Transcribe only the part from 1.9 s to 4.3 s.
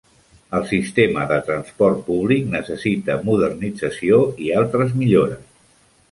públic necessita modernització